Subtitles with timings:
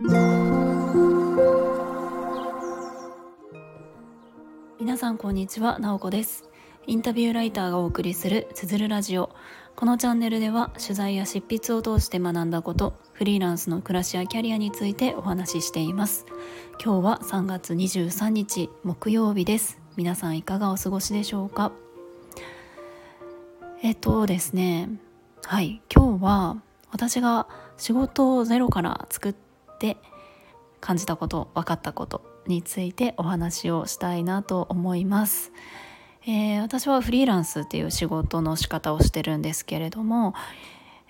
[0.00, 0.12] 皆
[4.96, 6.48] さんこんにちは、なおこです。
[6.86, 9.34] インタビューライターがお送りするつづるラジオ。
[9.74, 16.26] このチャンネルでは取材や執筆を通して学んだことフリーランスの暮らしやキャリアについてお話ししています。
[16.80, 19.80] 今日は3月23日木曜日です。
[19.96, 21.72] 皆さんいかがお過ごしでしょうか？
[23.82, 24.90] えっとですね。
[25.42, 26.62] はい今日は
[26.92, 29.47] 私が仕事をゼロから作って
[30.80, 35.52] 感じたこと分かったことについてお話をしたいなと思います、
[36.26, 40.34] えー、私はフリーランスっていう仕事の仕方をしてるんですけれども、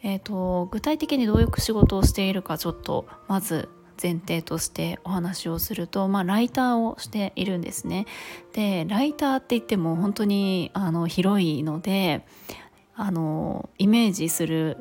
[0.02, 3.68] えーと、具体的にどういう仕事をしているかちょっとまず
[4.00, 8.06] 前提としてお話をすると、まあ、ライターをしているんですね。
[8.52, 12.24] でライターって言っても本当にあの広いので
[12.94, 14.76] あのイメージする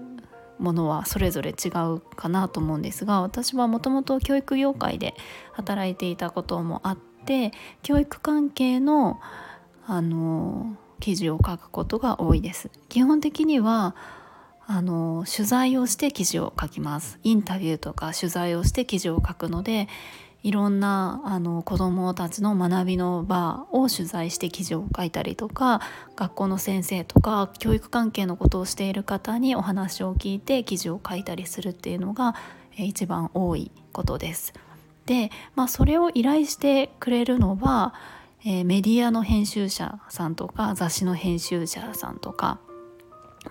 [0.60, 5.14] ものはそれぞれ違うかなと思うんですが私はもともと教育業界で
[5.54, 7.52] 働いていたこともあって
[7.84, 9.20] 教育関係の
[9.86, 12.70] あの記事を書くことが多いです。
[12.90, 13.96] 基本的には
[14.66, 17.20] あの取材をして記事を書きます。
[17.24, 19.88] インタビューとか取材をして記事を書くので
[20.48, 25.81] いろんなあの子どもたちの学びの場を取材して記事を書いたりとか
[26.16, 32.34] 学校の先生とか教育関係のことをしている方にお話を聞いて記事を書いたりするっていうのが
[32.78, 34.53] 一番多いことです。
[35.06, 37.94] で、まあ、それを依頼してくれるのは、
[38.45, 42.62] えー、メディアの編集者さんとか雑誌の編集者さんとか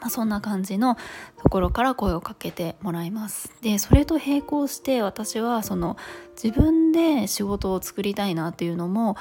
[0.01, 0.97] まあ、そんな感じの
[1.43, 5.97] ところから声をかけてもらいますでそれと並行して私はその
[6.43, 9.17] 自分で仕事を作りたいなっていうのも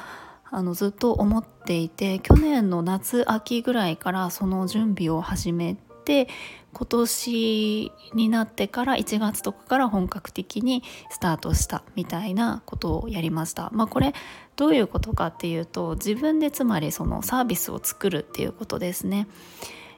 [0.52, 6.28] あのずっと思っていて去年の夏秋ぐらいからその準備を始めて
[6.72, 13.70] 今年になってから1月とかから本格的にスタートしたみたいなことをやりました。
[13.74, 14.14] まあ、これ
[14.56, 19.28] どういうことかっていうと自分でつまりそのサービスを作るっていうことですね。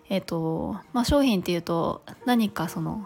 [0.09, 3.05] えーとまあ、商品っていうと何かその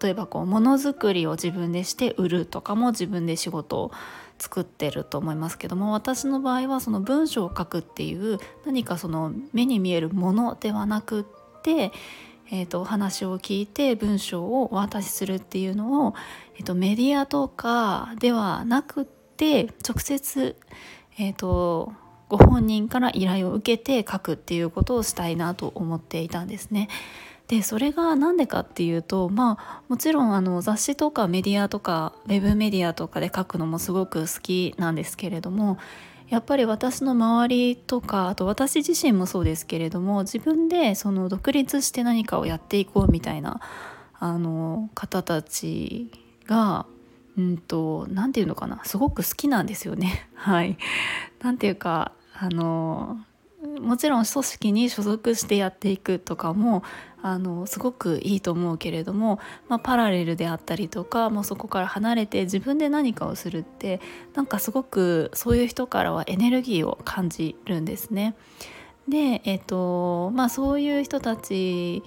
[0.00, 3.92] 例えばこうものづくりを自分でして売るとかも自分で仕事を
[4.38, 11.24] 作ってると思いますけども私の場合はその文章を書くっていう何かその目に見えるものではなくっ
[11.62, 11.92] て、
[12.50, 16.14] えー、とお話を聞いて文章をお渡しするっていうのを、
[16.56, 20.56] えー、とメディアとかではなくって直接、
[21.18, 21.92] えー、と
[22.32, 26.88] ご本人から依頼を受けて書くっていうことをしたいなと思っていたんですね。
[27.46, 35.76] でそれが何でかっていうとまあもちろんあの雑誌とかメディアとかウェブメディアとかで書くのもすごく好きなんですけれども
[36.30, 43.60] やっぱり私の周りとかあと私自身もそうですけれども自分でその独立して何かをやっていこうみたいな
[44.18, 46.10] あの方たち
[46.46, 46.86] が
[47.36, 50.28] うんと何て言うのかなすごく好きなんですよね。
[50.34, 50.78] はい。
[51.42, 53.18] なんていうかあの
[53.80, 56.82] もちろん組織に所属してやっていくとかも
[57.22, 59.38] あのすごくいいと思うけれども、
[59.68, 64.00] まあ、パラレルであったりとかもうそこから離れて自分で何かをするって
[64.34, 68.34] なんかすごくそういう人からはエネルギーを感じるんですね。
[69.08, 72.02] で、えーとまあ、そういう人たち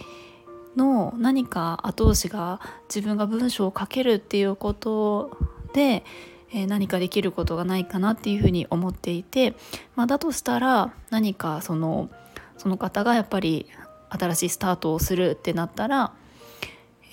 [0.75, 2.59] の何か後押しが
[2.93, 5.37] 自分が文章を書けるっていうこと
[5.73, 6.03] で
[6.53, 9.55] え何かできることがないかなっていうふうに思っていて、
[9.95, 12.09] まあ、だとしたら何かその
[12.57, 13.67] その方がやっぱり
[14.09, 16.13] 新しいスタートをするってなったら、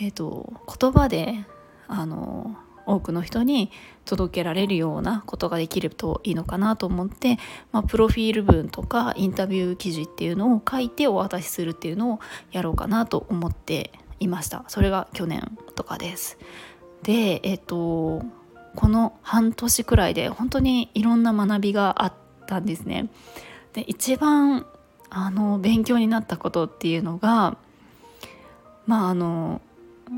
[0.00, 1.44] えーと、言葉で
[1.88, 2.56] あの
[2.86, 3.70] 多くの人に
[4.04, 7.38] 届けられるようなことができるといいのかなと思って、
[7.70, 12.20] まあ、プロフィール文とかインタビュー記事っていうのを書いてお渡しするっていうのを
[12.50, 14.64] やろうかなと思っていました。
[14.68, 16.38] それが去年とかです。
[17.02, 18.22] でえっ、と
[18.74, 22.12] この半年くらいで本当にいろんな学びがあっ
[22.46, 23.08] たんですね。
[23.72, 24.66] で一番
[25.10, 27.56] あの勉強になったことっていうのが
[28.86, 29.60] まああの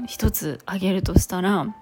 [0.06, 1.75] 一つ挙げるとしたら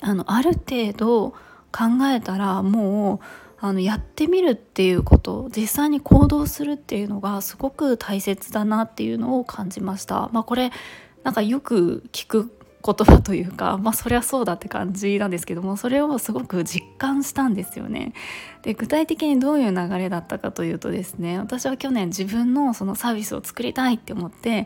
[0.00, 1.30] あのある程度
[1.72, 3.26] 考えたらもう
[3.58, 10.28] あのやってみるっていうこと実際に行動するっていうのがすごく大切だなっていうのを感じました。
[10.32, 10.70] まあ、これ
[11.24, 12.55] なんかよく聞く
[12.86, 18.14] 言葉というかまあそりゃそうだって感じなんですけどもそれをすごく実感したんですよね。
[18.62, 24.62] で具体的にどういう流れだったかというとですね私は去年自分のそのサービスを作りたいって思って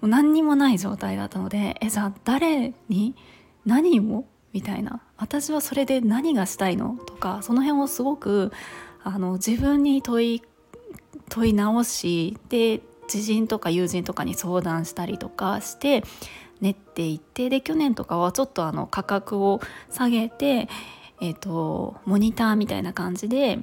[0.00, 3.14] もう何にもない状態だったのでえじゃあ誰に
[3.64, 4.24] 何を？
[4.52, 5.00] みたいな。
[5.16, 6.98] 私はそれで何がしたいの？
[7.06, 8.52] とかその辺をすごく
[9.04, 10.42] あの自分に問い
[11.28, 12.80] 問い直しで
[13.10, 16.04] 知人とか友人とかに相談したりとかして
[16.60, 19.60] 練っていってで去年とかはちょっとあの価格を
[19.90, 20.68] 下げて、
[21.20, 23.58] えーと、モニターみたいな感じで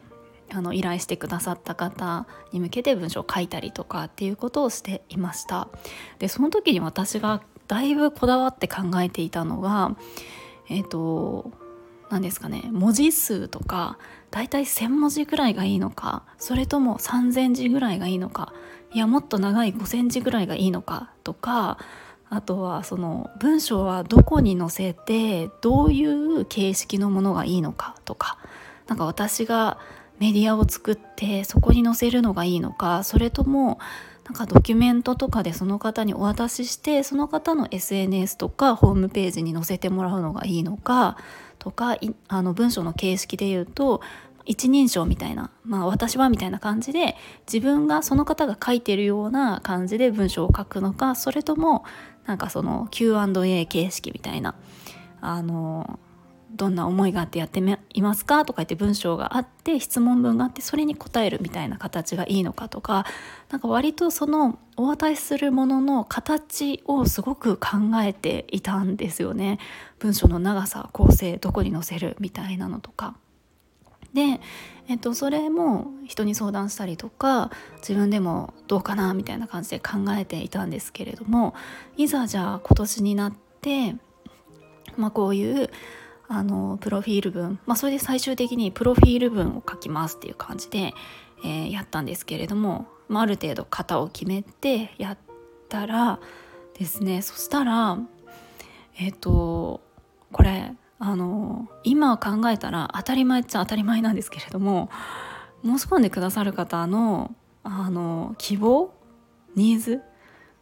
[0.51, 5.67] あの依頼してくださった方に向けて文章を書いたりとかっていうことをしていました。
[6.19, 9.95] でその時に私がだいぶこだわって考えていたのが
[10.69, 11.51] えっ、ー、と
[12.09, 12.69] 何ですかね。
[12.71, 13.97] 文字数とか
[14.31, 18.53] だいたい1,000文字ぐらいがいいのかそれとも3,000字ぐらいがいいのか
[18.93, 21.77] いやもっと長い5,000字ぐらいがいいのかとか
[22.29, 28.37] あとはその文章はどこに載せてどういう形式のものがいいのかとか
[28.87, 29.79] なんか私が
[30.19, 33.79] メディアを作ってそこに載せるのがいいのかそれとも
[34.25, 41.17] なんかドキュメントとかでその方にお渡ししてその方の SNS とかホームページに載せてもらうのがいいのか
[41.59, 44.01] とかあの文章の形式で言うと
[44.45, 47.15] 一人称みたいな、まあ、私はみたいな感じで
[47.51, 51.83] 自分がその方が書いてるような感じで文章を書くのかそれとも
[52.25, 54.55] なんかその Q&A 形式みたいな
[55.19, 55.99] あの
[56.57, 57.61] どんな思いがあってやって
[57.93, 63.05] いますかとか言って文章があって質問文があってそれに答えるみたいな形がいいのかとか
[63.49, 67.69] なんか割とそのお渡しするものの形をすごく考
[68.03, 69.59] えていたんですよね
[69.99, 73.15] 文章の長さ構成どこに載せるみたいなのとか。
[74.13, 74.39] で、
[74.87, 77.51] えっと、それも人に相談したりとか
[77.81, 81.53] 自分でもどうかなみたいな感じで考えていたんですけれども
[81.97, 83.95] いざじゃあ今年になって、
[84.95, 85.69] まあ、こういう
[86.29, 90.93] あのプロフィール文、まあ、それで最終的にプロフィール文を書きますっていう感じで、
[91.43, 95.17] えー、やったんですけれども、まあ、ある程度型を決めてやっ
[95.69, 96.19] たら
[96.77, 97.97] ですねそしたら
[98.99, 99.81] えっ、ー、と
[100.31, 104.89] これあの今考えたら当たり前っちゃ当たり前なんですけれども
[105.63, 107.33] 申し込んでくださる方の
[107.63, 108.93] あの希望
[109.55, 110.01] ニーズ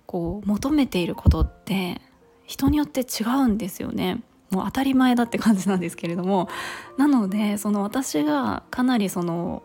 [0.06, 2.02] こう求めていることって
[2.46, 4.24] 人によって違うんですよね。
[4.52, 6.50] もう当たり前だって感じなんですけれども
[6.98, 9.64] なのでその私がかなりその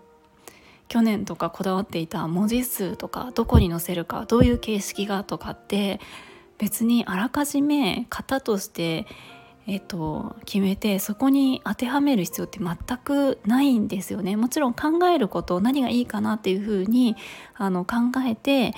[0.89, 6.01] 去年とかこだわっていた文字数とかどこに載せるかどういう形式がとかって
[6.59, 9.07] 別にあらかじめ型として
[9.67, 14.35] えっと、決めてそこに当てはめる必要って全くないんですよね。
[14.35, 17.15] もちろん考えること何がいいかなっていうふうに
[17.55, 18.75] あの考えて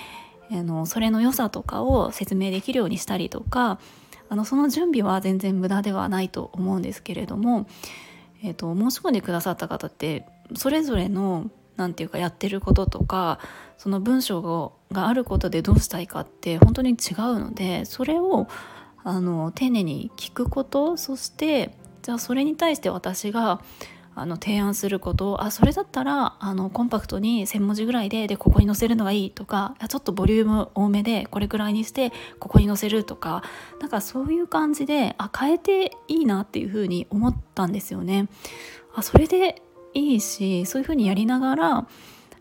[0.50, 3.78] あのそれの良さとかを説明できるようにしたりとか
[4.32, 7.66] あのその準備は全然無駄ではないと思うんですけれども、
[8.42, 10.24] えっと、申し込んでくださった方って
[10.54, 13.40] それぞれの何て言うかやってることとか
[13.76, 16.96] その文章があることでどうしたいかって本当に違う
[17.40, 18.48] のでそれを
[19.04, 23.60] あの丁寧に聞くことそしてじゃあそれに対して私が
[24.14, 33.42] あの提案することあそれだったらあのコンパクトに1,000文字ぐらいででここに載せるのがいいとかちょっとボリューム多めでこれくらいにしてここに載せるとか
[33.80, 38.28] なんかそういう感じであ変えていいなっていうふうに思ったんですよね。
[38.94, 39.62] あそれで
[39.94, 41.86] いいしそういうふうにやりながら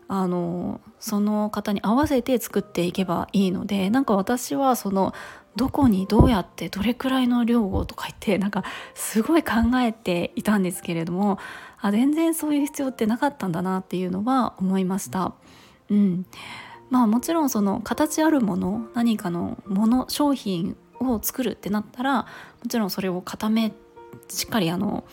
[0.08, 5.14] あのその方に合わせて作っていけばいいのでなんか私はその
[5.56, 8.64] どこにどうやってどれくらいの量をとか言ってなんか
[8.94, 11.38] すごい考えていたんですけれども
[11.80, 15.34] あ全然そういう必要ってなかったんだなっていうのは思いました。
[15.90, 16.26] うん、
[16.90, 22.26] まあもちろんその形あるもの何かのもの商品を作るってなったらも
[22.68, 23.72] ちろんそれを固め
[24.28, 25.04] しっかりあの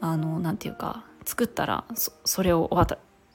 [0.00, 1.84] あのなんていうか作ったら
[2.24, 2.68] それを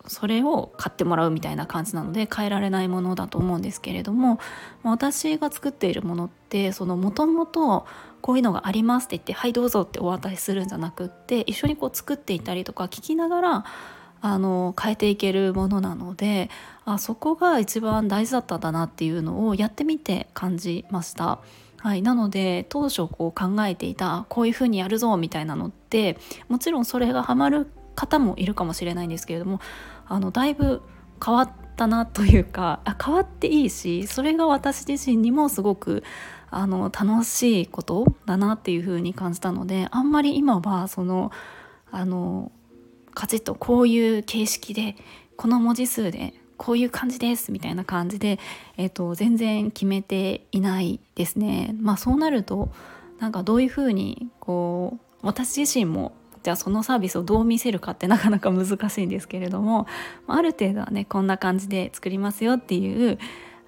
[0.10, 4.40] それを買ってもらうみたいな感じなので変えられないものだと思うんですけれども
[4.84, 7.86] 私が作っているものってそのもともと
[8.22, 13.66] こういうのがありますって言って「はいどうぞ」ってお渡しするんじゃなくって一緒にこう作っていたりとか聞きながら
[14.22, 16.50] あの変えていけるものなので
[16.86, 21.40] あそこが一番大事だったんだなっていうのをやってみて感じました。
[21.82, 26.18] はい、なので当初こう考えていたこういうふうにやるぞみたいなのって
[26.50, 29.62] もちろんそれがハマる方もいるかもしれないんですけれども
[30.10, 30.82] あのだいぶ
[31.24, 36.04] 変わったなというかあ変わっていいしそれが私自身にもすごく
[36.52, 41.32] あの楽しいことだなっていうふうに感じたのであんまり今はその
[41.92, 42.52] あの
[43.14, 44.96] カチッとこういう形式で
[45.36, 48.38] この文字数でこういう感じですみたいな感じで、
[48.76, 51.74] えーと、全然決めていないですね。
[51.80, 52.70] まあそうなると
[53.20, 56.14] なんかどういうふうにこう私自身も
[56.44, 59.88] じゃあそのサービスをどう見せるかってなかなか難しいんですけれども
[60.28, 63.20] ある程度はねこんな感じで作りますよっていう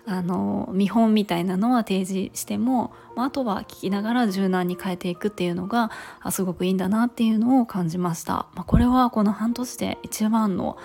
[0.06, 5.92] あの見本みたいなのは提示してもまあとは聞きながら柔軟に変えていくっていうのが
[6.32, 10.78] すごくいいんだなっていうのを感じました、まあ、これはこの半年で一番の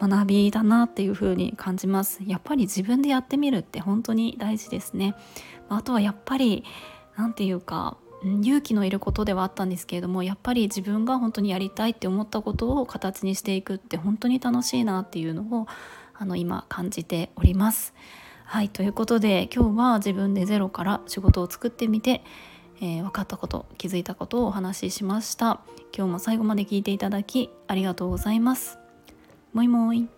[0.00, 2.20] 学びだなっていうふうに感じます。
[2.26, 5.14] やっぱり自分でやってみるって本当に大事ですね。
[5.68, 6.64] まあとはやっぱり
[7.16, 15.66] 何て言うか勇気のいることではあったんですけれどもやっぱり自分が本当にやりたいって思ったことを形にしていくって本当に楽しいなっていうのを
[16.14, 17.94] あの今感じております。
[18.46, 22.22] はいということで今日は自分でゼロから仕事を作ってみて、
[22.80, 25.60] えー、分かったこと気づいたことをお話ししました。
[25.96, 28.78] 今日も最後まで聞いていただきありがとうございます。
[29.52, 30.08] もいもい。